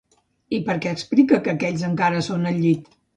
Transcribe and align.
I 0.57 0.61
per 0.69 0.75
què 0.85 0.93
explica 0.95 1.39
que 1.47 1.51
aquells 1.53 1.83
encara 1.91 2.23
són 2.29 2.49
al 2.53 2.59
llit? 2.65 2.91